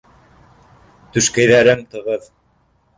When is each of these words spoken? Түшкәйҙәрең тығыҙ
Түшкәйҙәрең 1.19 1.87
тығыҙ 1.95 2.31